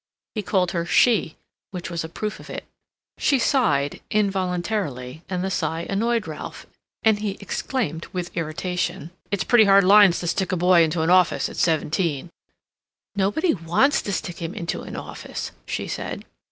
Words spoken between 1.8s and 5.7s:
was a proof of it. She sighed involuntarily, and the